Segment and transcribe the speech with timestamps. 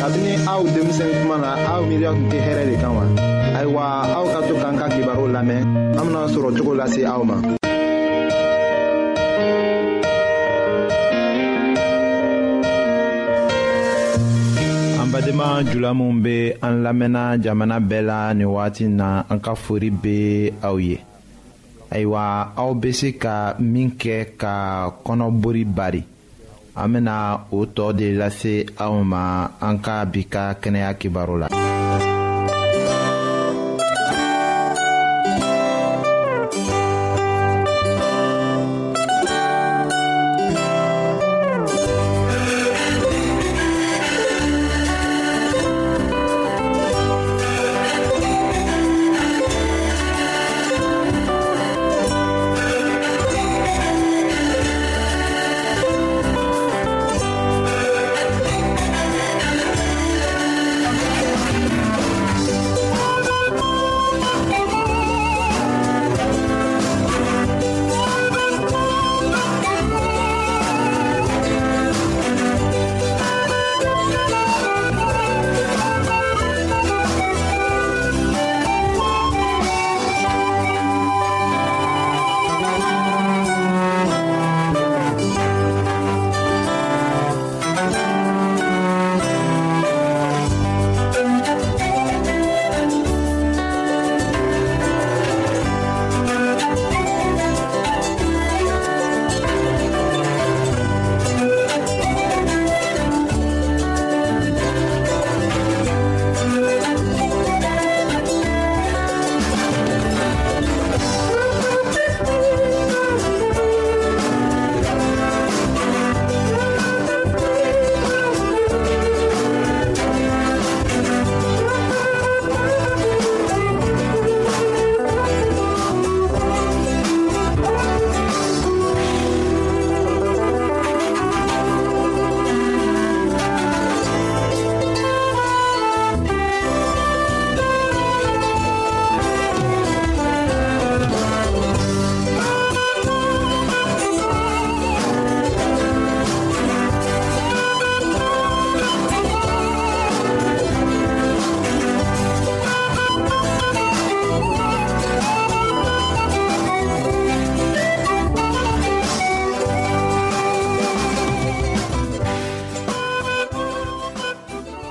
[0.00, 3.04] kabini aw denmisɛn kuma na aw miiriya tun tɛ hɛrɛ de kan wa
[3.58, 3.84] ayiwa
[4.16, 5.60] aw ka to k'an ka kibaru lamɛn
[5.98, 7.36] an bena sɔrɔ cogo lase aw ma
[15.12, 19.90] badenma jula minw be an lamɛnna jamana bɛɛ la nin wagati na an ka fori
[20.02, 20.18] be
[20.68, 20.96] aw ye
[21.92, 22.24] ayiwa
[22.56, 24.54] aw be se ka min kɛ ka
[25.04, 26.02] kɔnɔbori bari
[26.76, 27.14] an bena
[27.54, 28.54] o tɔɔ de lase
[28.84, 29.22] aw ma
[29.66, 31.46] an ka bi ka kɛnɛya kibaru la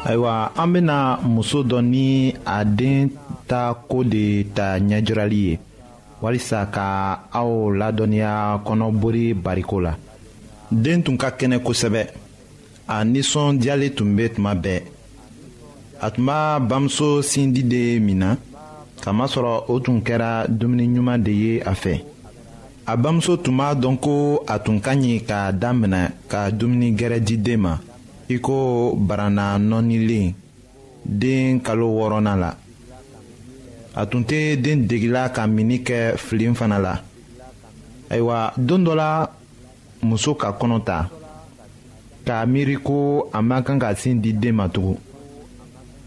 [0.10, 0.98] ayiwa an bena
[1.30, 3.10] muso dɔ ni a den
[3.50, 4.26] ta ko de
[4.56, 5.54] ta ɲɛjirali ye
[6.22, 6.86] walisa ka
[7.40, 7.50] aw
[7.80, 8.34] ladɔnniya
[8.66, 9.94] kɔnɔbori bariko la
[10.82, 12.02] den tun ka kɛnɛ kosɛbɛ
[12.88, 14.78] a nisɔndiyalen tun be tuma bɛɛ
[16.02, 16.40] a tun b'a
[16.70, 18.30] bamuso sindi de min na
[19.04, 21.96] kamasɔrɔ o tun kɛra dumuniɲuman de ye a fɛ
[22.92, 27.20] a bamuso tun b'a dɔn ko a tun ka ɲi k'a daminɛ ka dumuni gɛrɛ
[27.26, 27.76] di den ma
[28.34, 30.34] i ko barana nɔnilen
[31.20, 32.52] den kalo wɔɔrɔnan la
[33.96, 36.94] a tun tɛ den degila ka mini kɛ filen fana la
[38.10, 39.28] ayiwa don dɔ la
[40.04, 41.10] muso ka kɔnɔ ta
[42.26, 44.98] k'a miiri ko a man kan ka sin di den ma tugun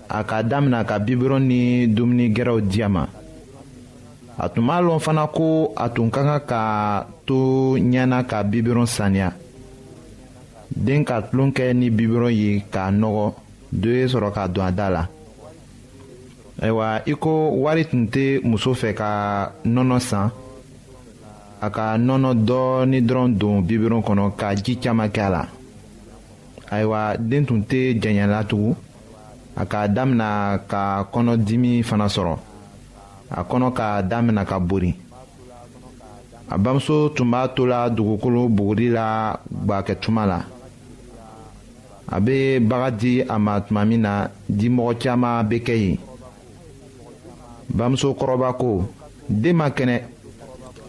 [0.08, 3.06] a ka damina ka bibirɔn ni dumuni gɛrɛw di a ma
[4.38, 8.86] a tun b'a lɔn fana ko a tun ka kan ka to ɲɛna ka bibirɔn
[8.86, 9.32] saniya
[10.76, 13.26] den ka tulon kɛ ni bibiron ye k'a nɔgɔ
[13.72, 15.06] do ye sɔrɔ ka don a da la
[16.60, 20.30] ayiwa i ko wari tun tɛ muso fɛ ka nɔnɔ san
[21.60, 25.46] a ka nɔnɔ dɔɔni dɔrɔn don bibiron kɔnɔ ka ji caman kɛ a la
[26.70, 28.74] ayiwa den tun tɛ jɛnyɛla tugun
[29.56, 32.36] a ka damina ka kɔnɔdimi fana sɔrɔ
[33.30, 34.94] a kɔnɔ ka damina ka bori
[36.48, 40.44] a bamuso tun b'a to la dugukolo buguri gbakɛtuma la
[42.08, 44.12] a bɛ baga di a ma tuma min na
[44.58, 45.99] dimɔgɔ caman bɛ kɛ yen
[47.76, 48.88] bamuso kɔrɔba ko
[49.28, 49.96] den ma kɛnɛ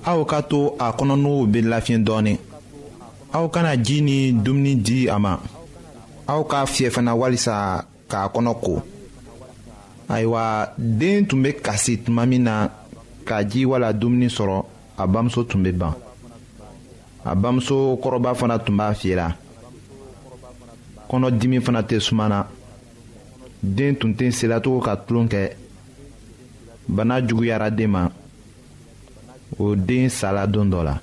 [0.06, 2.38] aw ka to a kɔnɔnuw bɛ lafiɲɛ dɔɔnin
[3.33, 5.38] aw kana ji ni dumuni di a ma
[6.27, 8.81] aw ka fiyɛ fana walisa k'a kɔnɔ ko
[10.09, 12.68] ayiwa den tun bɛ kasi tuma min na
[13.25, 14.66] ka ji wala dumuni sɔrɔ
[14.98, 15.94] a bamuso tun bɛ ban
[17.25, 19.36] a bamuso kɔrɔba fana tun b'a fiyɛ
[21.13, 22.39] kɔnɔdimi fana tɛ suma na
[23.75, 25.42] den tun tɛ selatogo ka tulon kɛ
[26.95, 28.01] bana juguyara den ma
[29.60, 31.00] o den sala don dɔ la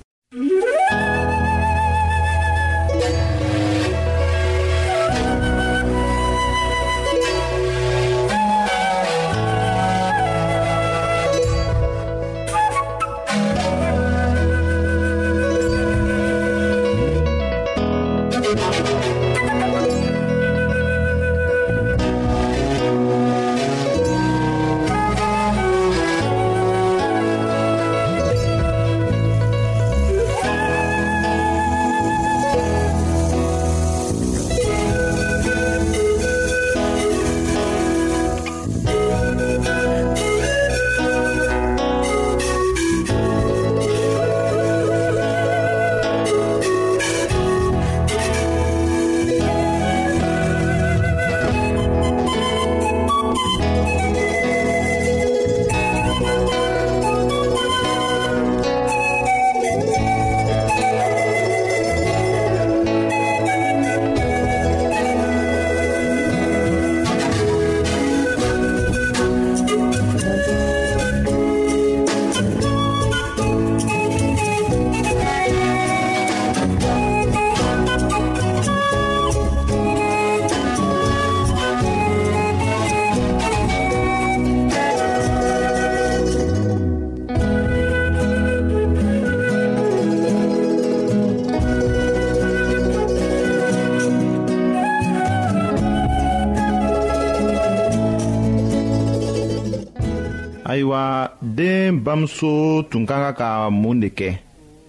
[102.10, 104.28] bamuso tun ka kan ka mun de kɛ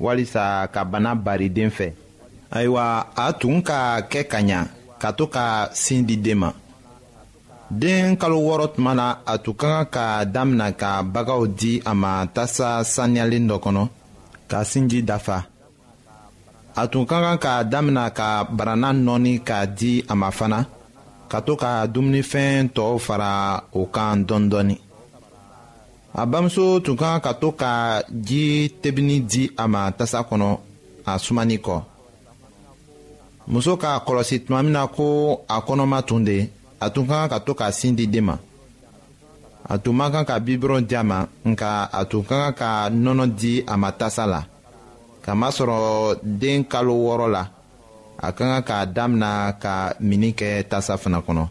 [0.03, 1.87] walisa ka bana bari den fɛ
[2.57, 2.85] ayiwa
[3.15, 3.81] a tun ka
[4.11, 4.61] kɛ ka ɲa
[5.01, 5.45] ka to ka
[5.81, 6.49] sin di den ma
[7.81, 11.93] den kalo wɔɔrɔ tuma na a tun ka kan ka damina ka bagaw di a
[12.01, 13.83] ma tasa saniyalen dɔ kɔnɔ
[14.49, 15.37] ka sinji dafa
[16.81, 18.27] a tun ka kan ka damina ka
[18.57, 20.59] barana nɔɔni k'a di a ma fana
[21.31, 23.31] ka to ka dumunifɛn tɔw fara
[23.79, 24.79] o kan dɔɔnin dɔɔnin
[26.13, 30.49] a bamuso tun kan ka to ka ji tebini di a ma tasa kɔnɔ
[31.05, 31.75] a sumani kɔ
[33.51, 35.05] muso k'a kɔlɔsi tuma min na ko
[35.47, 36.37] a kɔnɔma tun de
[36.79, 38.35] a tun ka kan ka to k'a sin di den ma
[39.69, 41.17] a tun man kan ka bibɔrɔn di a ma
[41.49, 41.69] nka
[41.99, 42.69] a tun ka kan ka
[43.03, 44.41] nɔnɔ di a ma tasa la
[45.25, 45.77] kamasɔrɔ
[46.41, 47.43] den kalo wɔɔrɔ la
[48.17, 49.31] a ka kan k'a damina
[49.63, 51.45] ka mini kɛ tasa fana kɔnɔ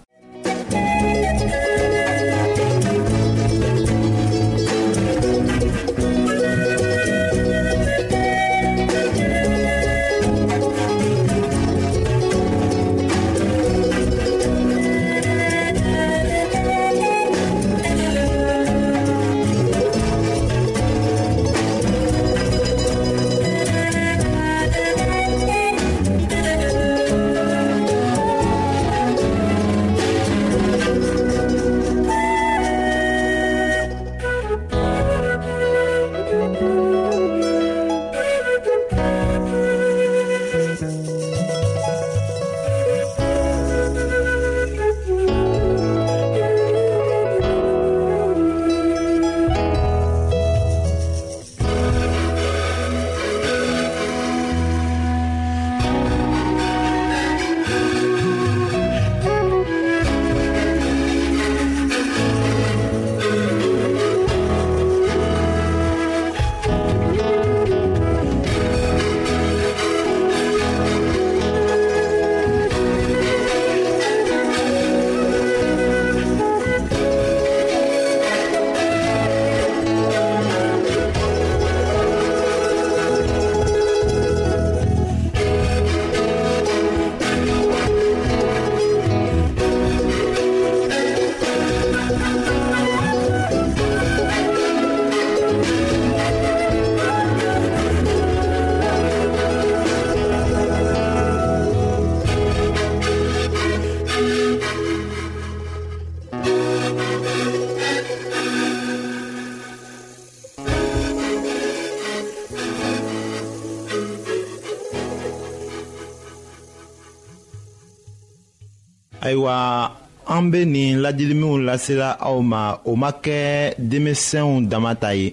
[119.41, 119.93] ayiwa
[120.29, 123.41] an be nin ladiliminw lasela aw ma o ma kɛ
[123.89, 125.29] denmisɛnw dama ta ye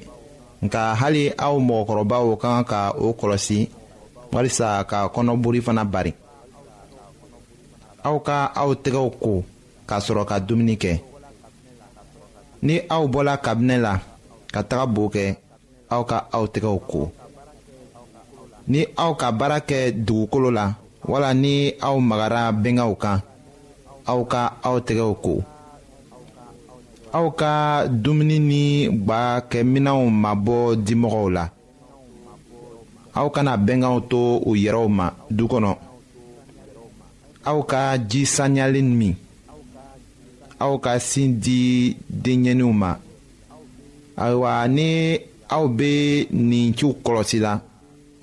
[0.65, 3.59] nka hali aw mɔgɔkɔrɔbaw ka kan ka o kɔlɔsi
[4.33, 6.11] walisa ka kɔnɔbori fana bari
[8.07, 9.31] aw ka aw tɛgɛw ko
[9.87, 10.93] k'a sɔrɔ ka dumuni kɛ
[12.67, 13.93] ni aw bɔla kabinɛ la
[14.53, 15.25] ka taga bo kɛ
[15.93, 17.01] aw ka aw tɛgɛw ko
[18.71, 20.65] ni aw ka baara kɛ dugukolo la
[21.11, 21.53] wala ni
[21.87, 23.19] aw magara bɛngaw kan
[24.11, 25.33] aw ka aw tɛgɛw ko
[27.17, 27.51] aw ka
[28.01, 28.61] dumuni ni
[29.05, 31.43] gbakɛminɛw mabɔ dimɔgɔw la
[33.19, 35.05] aw kana bɛnkanw to u yɛrɛw ma
[35.37, 35.71] du kɔnɔ
[37.49, 39.13] aw ka ji saniyalen min
[40.65, 41.59] aw ka sin di
[42.23, 42.91] denɲɛninw ma
[44.23, 44.87] ayiwa ni
[45.55, 45.89] aw bɛ
[46.49, 47.53] nin ciw kɔlɔsi la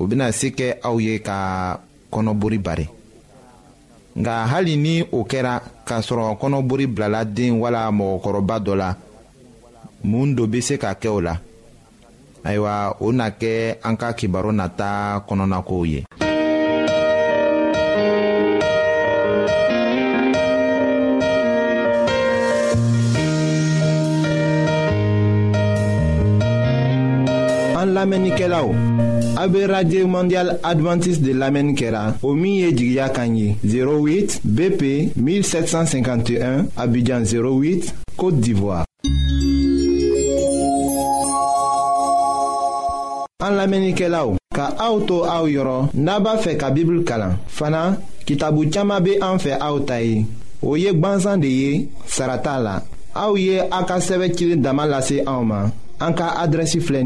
[0.00, 1.36] o bɛna se kɛ aw ye ka
[2.12, 2.86] kɔnɔbori bari.
[4.18, 5.54] nka hali ni o kɛra
[5.86, 8.88] k'a sɔrɔ kɔnɔbori bilala den wala mɔgɔkɔrɔba dɔ la
[10.10, 11.34] mun dɔ bɛ se ka kɛ o la
[12.46, 13.50] ayiwa o na kɛ
[13.82, 16.00] an ka kibaru nata kɔnɔnakow ye.
[27.94, 28.74] An la menike la ou.
[29.38, 32.12] A be radye mondial adventis de la menike la.
[32.26, 33.54] O miye jigya kanyi.
[33.64, 34.82] 08 BP
[35.16, 38.82] 1751 Abidjan 08 Kote Divoa.
[43.46, 44.34] An la menike la ou.
[44.56, 47.38] Ka aoutou aou yoron naba fe ka bibl kalan.
[47.46, 47.92] Fana
[48.26, 50.24] ki tabou tchama be an fe aoutayi.
[50.66, 51.72] O yek banzan de ye
[52.08, 52.76] sarata la.
[53.14, 55.70] A ou ye akaseve chile damalase aouman.
[56.12, 57.00] cas ka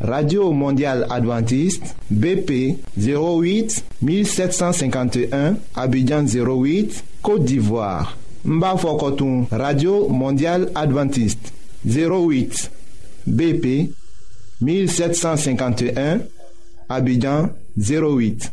[0.00, 8.16] radio mondial adventiste bp 08 1751 abidjan 08 côte d'ivoire
[8.46, 11.52] n radio mondial adventiste
[11.86, 12.70] 08
[13.26, 13.92] bp
[14.62, 16.20] 1751
[16.88, 18.52] abidjan 08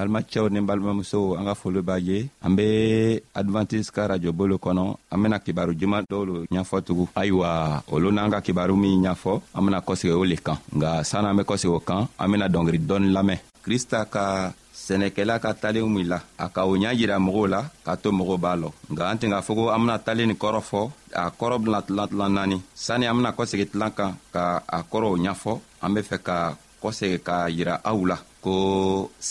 [0.00, 4.84] balimacɛw ni balimamusow an ka foli b'a ye an be advantise ka rajobo lo kɔnɔ
[5.12, 9.32] an bena kibaru juman dɔw lo ɲafɔ tugun ayiwa olu n'an ka kibaru min ɲafɔ
[9.54, 12.48] an bena kosegi o le kan nga sann an be kɔsegi o kan an bena
[12.48, 17.16] dɔngeri dɔɔni lamɛn krista ka sɛnɛkɛla ka talen min la a ka o ɲa yira
[17.18, 19.98] mɔgɔw la k'a to mɔgɔw b'a lɔ nga an tɛn k'a fɔ ko an bena
[19.98, 20.82] talen nin kɔrɔ fɔ
[21.14, 25.18] a kɔrɔ bena tilan tilan naani sanni an bena kɔsegi tilan kan ka a kɔrɔw
[25.20, 25.52] ɲafɔ
[25.84, 28.52] an be fɛ ka kɔsegi k'a yira aw la ko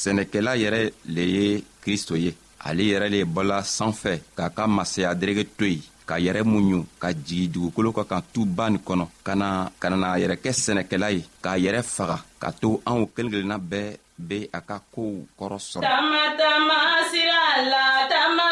[0.02, 0.82] sɛnɛkɛla yɛrɛ
[1.16, 1.46] le ye
[1.84, 2.32] kristo ye
[2.68, 7.10] ale yɛrɛ le bɔla sanfɛ k'a ka masaya derege to yen ka yɛrɛ muɲu ka
[7.26, 9.48] jigi dugukolo ka kan tuba nin kɔnɔ ka na
[9.82, 13.58] ka na a yɛrɛ kɛ sɛnɛkɛla ye k'a yɛrɛ faga ka to anw kelen kelenna
[13.72, 16.78] bɛɛ be a ka koow kɔrɔ sɔrɔ tama tama
[17.12, 18.46] sira la tama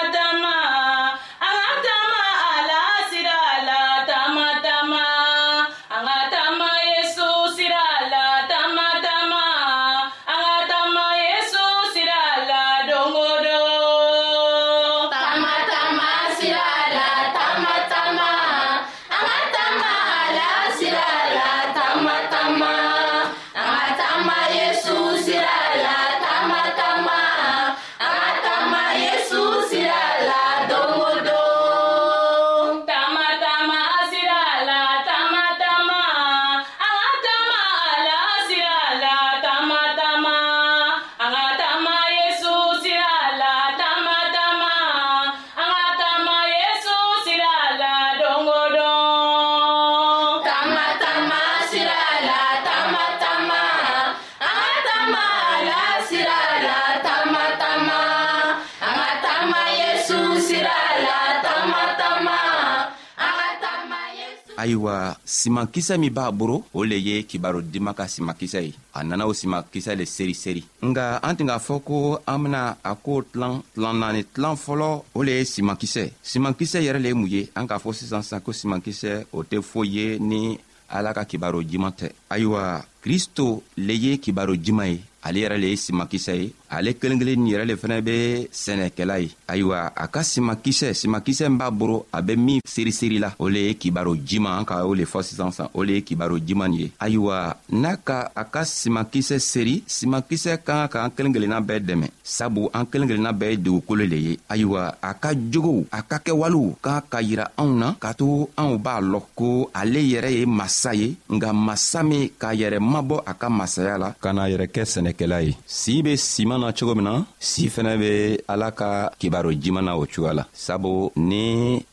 [64.67, 69.25] ayiwa simankisɛ min b'a boro o le ye kibaro kibarodima ka simankisɛ ye a nana
[69.27, 73.21] o simankisɛ le seri seri nga an tun k'a fɔ ko an bena a koo
[73.31, 77.47] tilan tilan naani tilan fɔlɔ o le ye simankisɛ simankisɛ yɛrɛ le ye mun ye
[77.55, 81.61] an k'a fɔ sisan sisan ko simankisɛ o tɛ foyi ye ni ala ka kibaro
[81.63, 86.51] juman tɛ ayiwa kristo le ye kibaro juman ye ale yɛrɛ le ye simankisɛ ye
[86.69, 91.49] ale kelen kelen nin yɛrɛ le fɛnɛ be sɛnɛkɛla ye ayiwa a ka simakisɛ simakisɛ
[91.49, 94.83] min b'a boro a be min seriseri la o le ye kibaro jiman an ka
[94.85, 98.29] o le fɔ sisan san o le ye kibaro jiman nin ye ayiwa n'a ka
[98.35, 103.07] a ka simakisɛ seri simakisɛ ka kan k'an kelen kelenna bɛɛ dɛmɛ sabu an kelen
[103.07, 107.17] kelenna bɛɛ ye dugukolo le ye ayiwa a ka jogow a ka kɛwalew kan ka
[107.21, 111.53] yira anw na k'a to anw b'a lɔn ko ale yɛrɛ ye masa ye nka
[111.53, 115.55] masa min k'a yɛrɛ mabɔ a ka masaya la ka na yɛrɛ kɛ sɛnɛkɛla ye
[115.65, 117.13] sii be siman na cogo min na
[117.49, 118.09] si fɛnɛ be
[118.51, 118.89] ala ka
[119.19, 120.91] kibaro jiman na o cogoya la sabu
[121.29, 121.41] ni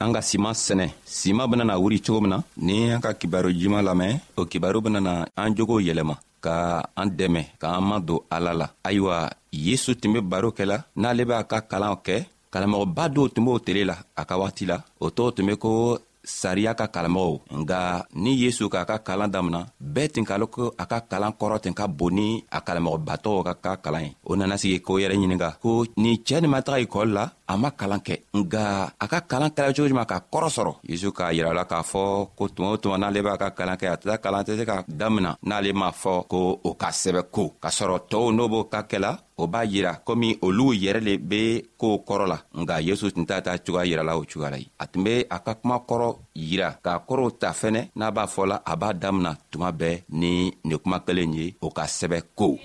[0.03, 0.87] an ka siman sɛnɛ
[1.19, 5.13] siman benana wuri cogo min na ni an ka kibaro jiman lamɛn o kibaro benana
[5.41, 6.55] an jogow yɛlɛma ka
[7.01, 9.17] an dɛmɛ k'an madon ala la ayiwa
[9.67, 12.17] yesu tun be baro kɛla n'ale b'a ka kalan kɛ
[12.53, 15.71] kalamɔgɔba dɔw tun b'o tele la a ka wagati la o tɔgɔ tun be ko
[16.25, 17.81] sariya ka kalanmɔgɔw nga
[18.23, 19.61] ni yesu k'a ka kalan damina
[19.95, 23.39] bɛɛ tin ka lɔn ko a ka kalan kɔrɔ ten ka bon ni a kalanmɔgɔbatɔw
[23.47, 25.71] ka ka kalan ye o nana sigi k'o yɛrɛ ɲininga ko
[26.03, 28.65] ni cɛɛ nin ma taga ikɔli la a ma kalan kɛ nga
[29.05, 32.03] a ka kalan kɛla cogo juman k'a kɔrɔ sɔrɔ yezu k'a yirala k'a fɔ
[32.37, 34.77] ko tuma o tuma n'ale b'a ka kalan kɛ a tɛ kalan tɛ se ka
[34.89, 38.81] damina n'ale m'a fɔ ko o ka sɛbɛ ko k'a sɔrɔ tɔɔw n'o b'o ka
[38.91, 41.43] kɛla o b'a yira komi olu yɛrɛ le be
[41.81, 44.85] koow kɔrɔ la nga yesu tun t'a ta cogoya yirala o cogoya la ye a
[44.87, 48.73] tun be a ka kuma kɔrɔ yira k'a kɔrɔw ta fɛnɛ n'a b'a fɔla a
[48.81, 52.57] b'a damina tuma bɛɛ ni nin kuma kelen ye o ka sɛbɛ ko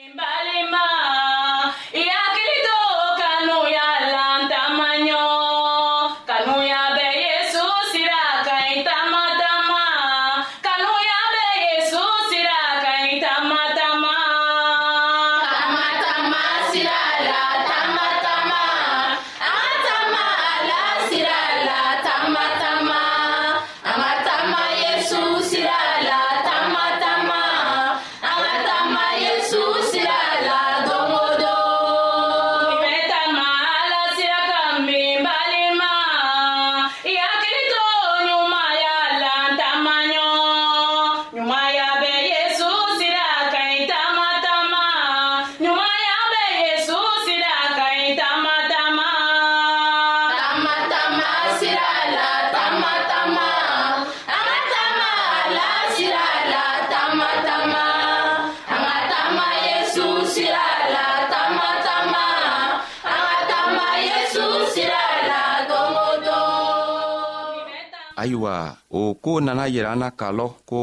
[68.19, 70.79] ayiwa o koo nana yira an na k'a lɔn ko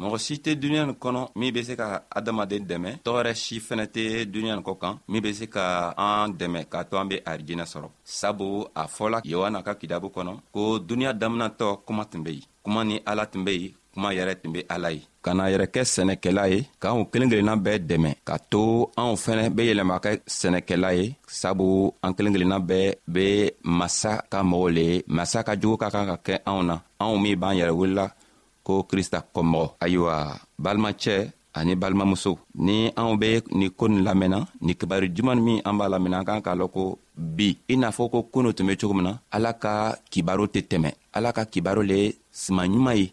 [0.00, 1.86] mɔgɔ si tɛ duniɲa nin kɔnɔ min be se ka
[2.18, 5.64] adamaden dɛmɛ tɔgɔrɛ si fɛnɛ tɛ duniɲa nin kɔ kan min be se ka
[6.08, 10.32] an dɛmɛ k'a to an be arijinɛ sɔrɔ sabu a fɔla yohana ka kitabu kɔnɔ
[10.54, 14.34] ko duniɲa daminatɔ kuma tun be yen kuma ni ala tun be yen kuma yɛrɛ
[14.42, 18.10] tun be ala ye ka na yɛrɛ kɛ sɛnɛkɛla ye k'anw kelen kelenna bɛɛ dɛmɛ
[18.28, 18.60] ka to
[19.00, 21.04] anw fɛnɛ be yɛlɛma kɛ sɛnɛkɛla ye
[21.40, 21.66] sabu
[22.04, 23.24] an kelen kelenna bɛɛ be
[23.78, 27.16] masa ka mɔgɔw le ye masa ka jogo ka kan ka kɛ anw na anw
[27.22, 28.06] min b'an yɛrɛ wulila
[28.66, 30.16] ko krista kɔmɔgɔ ayiwa
[30.62, 31.14] balimacɛ
[31.58, 32.32] ani balimamuso
[32.66, 36.26] ni anw be nin ko nin lamɛnna nin kibari juman min an b'a lamɛnna an
[36.28, 36.82] kan k'a lɔn ko
[37.36, 39.72] bi i n'a fɔ ko koon tun be cogo min na ala ka
[40.12, 41.98] kibaru tɛ tɛmɛ ala ka kibaru le
[42.32, 43.12] siman ɲuman ye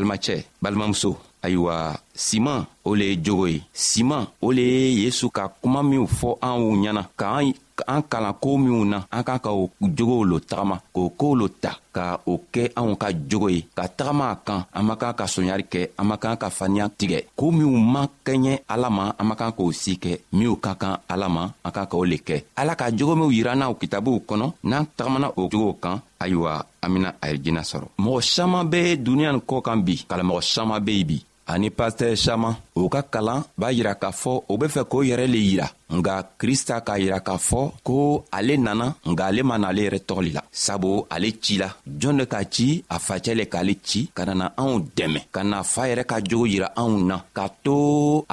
[0.00, 1.10] balimacɛ balimamuso
[1.44, 1.74] ayiwa
[2.20, 6.30] siman o le ye jogo ye siman o le ye yezu ka kuma minw fɔ
[6.48, 7.50] anw ɲɛna ka an
[7.88, 9.64] an kalan koo minw na an k'a ka o
[9.96, 13.84] jogow lo tagama k'o koow lo ta ka o kɛ anw ka jogo ye ka
[13.98, 17.18] tagama a kan an man kan ka soɲari kɛ an man kan ka faniya tigɛ
[17.38, 20.96] koo minw man kɛɲɛ ala ma an man kan k'o si kɛ minw ka kan
[21.08, 24.48] ala ma an kan k'o le kɛ ala ka jogo minw yira n'aw kitabuw kɔnɔ
[24.70, 26.52] n'an tagamana o jogow kan ayiwa
[26.82, 30.92] an bena a sɔrɔ mɔgɔ saman be duniɲa nin kɔ kan bi kalamɔgɔ saman be
[30.98, 31.18] yen bi
[31.52, 35.26] ani pastɛr saman o ka kalan b'a yira k'a fɔ o be fɛ k'o yɛrɛ
[35.34, 35.66] le yira
[35.98, 37.96] nga krista k'a yira k'a fɔ ko
[38.36, 41.68] ale nana nga ale ma n'ale yɛrɛ tɔgɔli la sabu ale ci la
[42.00, 45.58] jɔn de k'a ci a facɛ le k'ale ci ka nana anw dɛmɛ ka na
[45.72, 47.74] faa yɛrɛ ka jogo yira anw na k'a to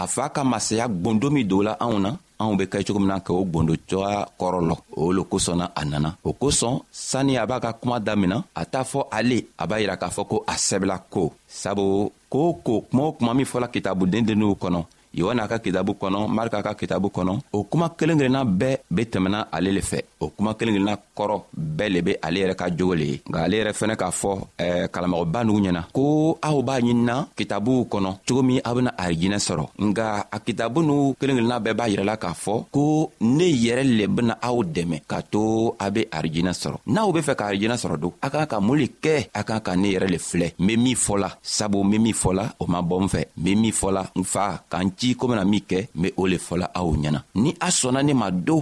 [0.03, 3.09] a faa ka masaya gwɔndo min don la anw na anw be kɛ cogo min
[3.13, 6.75] na k'o gwondo cogoya kɔrɔ lɔ o lo kosɔn na a nana o kosɔn
[7.09, 10.21] sanni a b'a ka kuma damina a t'a fɔ ale a b'a yira k'a fɔ
[10.31, 11.23] ko a sɛbɛla ko
[11.61, 11.85] sabu
[12.33, 14.79] ko ko kuma o kuma min fɔla kitabuden denniw kɔnɔ
[15.13, 19.47] yohana ka kitabu kɔnɔ marika ka kitabu kɔnɔ o kuma kelen kelenna bɛɛ be tɛmɛna
[19.51, 21.41] ale le fɛ o kuma kelen kelenna kɔrɔ
[21.77, 24.31] bɛɛ le be ale yɛrɛ ka jogo le ye nka ale yɛrɛ fɛnɛ k'a fɔ
[24.59, 29.37] eh, kalamɔgɔba nugu ɲɛna ko aw b'a ɲinina kitabuw kɔnɔ cogo min a bena arijinɛ
[29.39, 33.83] sɔrɔ nga a kitabu n'u kelen kelenna bɛɛ b'a yirɛla k'a fɔ ko ne yɛrɛ
[33.97, 37.75] le bena aw dɛmɛ k'a to a be arijinɛ sɔrɔ n'aw be fɛ ka arijinɛ
[37.79, 40.53] sɔrɔ don a kan ka mun le kɛ a kan ka ne yɛrɛ le filɛ
[40.59, 43.27] n be min fɔla sabu n be min fɔla o ma bɔ n fɛ n
[43.43, 46.37] be min fɔla n fa k'an di ko bena min kɛ n be o le
[46.45, 48.57] fɔla aw ɲɛna ni a sɔnna ne ma do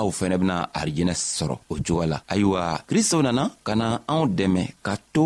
[0.00, 4.62] aw fɛnɛ bena arijɛnɛ sɔrɔ o cogoya la ayiwa kristo nana ka na anw dɛmɛ
[4.86, 5.24] ka to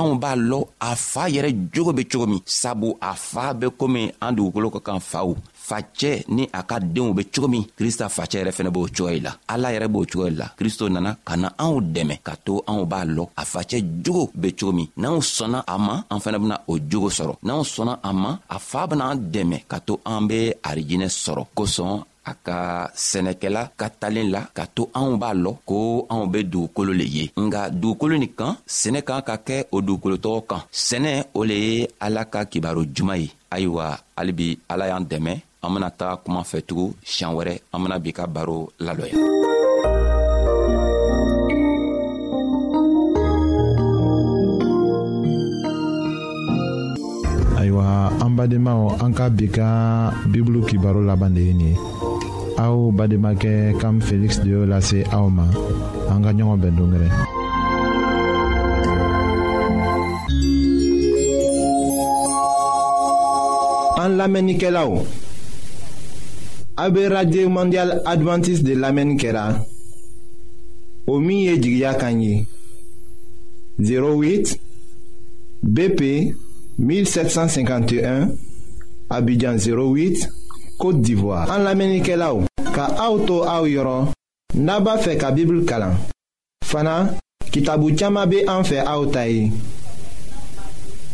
[0.00, 4.00] anw b'a lɔn a faa yɛrɛ jogo be cogo min sabu a faa be komi
[4.24, 5.28] an dugukolo ka kan faw
[5.68, 9.32] facɛ ni a ka deenw be cogo min krista facɛ yɛrɛ fɛnɛ b'o cogoyi la
[9.52, 13.00] ala yɛrɛ b'o cogoyi la kristo nana ka na anw dɛmɛ ka to anw b'a
[13.16, 16.74] lɔn a facɛ jogo be cogo min n'anw sɔnna a ma an fɛnɛ bena o
[16.90, 20.38] jogo sɔrɔ n'anw sɔnna a ma a faa bena an dɛmɛ ka to an be
[20.68, 21.94] arijinɛ sɔrɔ kosɔn
[22.30, 22.56] a ka
[23.10, 25.76] sɛnɛkɛla ka talen la ka to anw b'a lɔn ko
[26.14, 30.40] anw be dugukolo le ye nga dugukolo nin kan sɛnɛ kan ka kɛ o dugukolotɔgɔ
[30.50, 35.34] kan sɛnɛ o le ye ala ka kibaro juman ye ayiwa halibi ala y'an dɛmɛ
[35.62, 39.14] an bena taga kuma fɛ fɛtugun siɲan wɛrɛ an bena b'i ka baro lalɔya
[47.58, 47.84] ayiwa
[48.24, 49.68] an bademaw an ka bi ka
[50.30, 51.78] bibulu kibaro laban de ye nin ye
[52.62, 55.46] aw bademakɛ kam feliksi de y'o lase aw ma
[56.14, 57.08] an ka ɲɔgɔn bɛn dongɛrɛ
[64.02, 64.92] an lamɛnnikɛlaw
[66.80, 69.64] AB Radio Mondial Adventist de Lamen Kera
[71.08, 72.46] Omiye Jigya Kanyi
[73.80, 74.56] 08
[75.60, 76.34] BP
[76.78, 78.30] 1751
[79.10, 80.28] Abidjan 08
[80.78, 84.12] Kote Divoa An Lamen Kera ou Ka auto a ou yoron
[84.54, 85.98] Naba fe ka bibil kalan
[86.64, 87.16] Fana
[87.50, 89.50] kitabu tiyama be anfe a ou tayi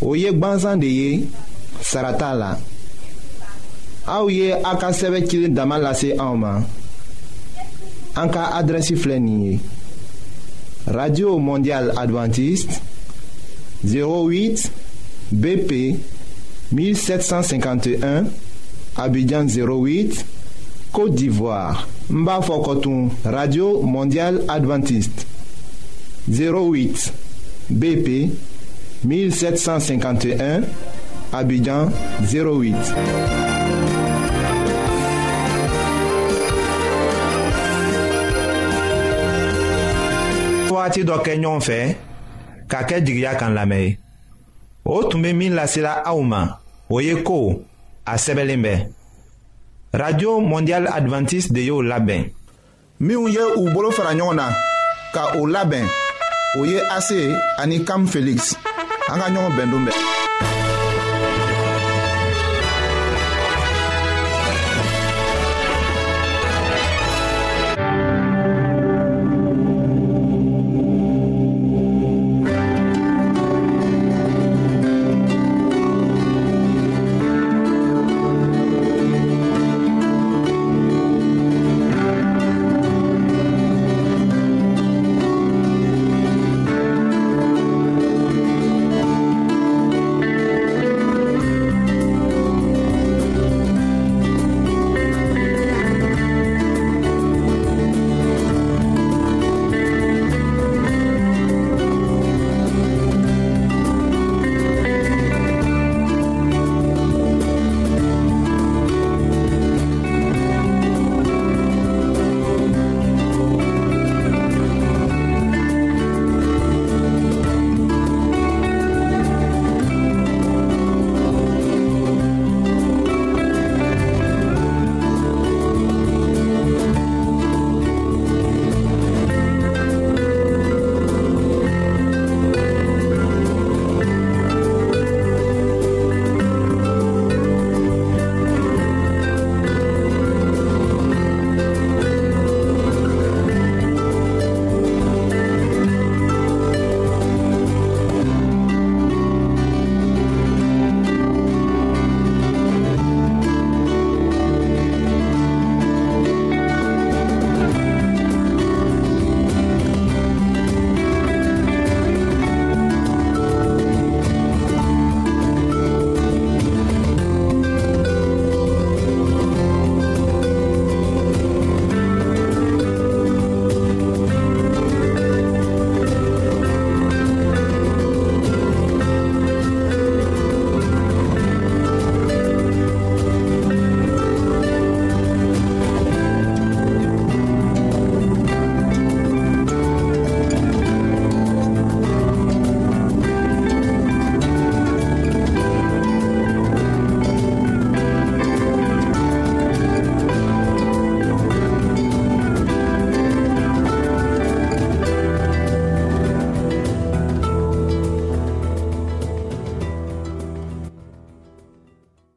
[0.02, 1.28] Oyek banzan de ye
[1.80, 2.52] Sarata la
[4.06, 4.92] aouye ye a ka
[10.92, 12.78] radio mondial adventiste
[13.84, 14.70] 08
[15.32, 15.96] bp
[16.72, 18.24] 1751
[18.96, 20.24] abidjan 08
[20.92, 22.38] côte d'ivoire Mba
[23.24, 25.26] radio mondial adventiste
[26.28, 27.10] 08
[27.70, 28.30] bp
[29.06, 30.60] 1751
[31.32, 31.88] abidjan
[32.22, 33.53] 08
[40.84, 41.96] wagati dɔ fɛ
[42.68, 43.96] ka kɛ jigiya kan lamɛn
[47.24, 47.62] ko
[48.06, 48.88] a sɛbɛnlen
[49.92, 52.28] radio mondial adventiste de y'o labɛn.
[53.00, 55.88] minnu ye u bolo ka o labɛn
[56.56, 56.82] o ye
[58.06, 58.54] felix